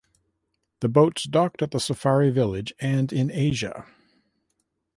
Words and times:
The 0.79 0.89
boats 0.89 1.25
docked 1.25 1.61
at 1.61 1.69
the 1.69 1.79
Safari 1.79 2.31
Village 2.31 2.73
and 2.79 3.13
in 3.13 3.29
Asia. 3.29 3.85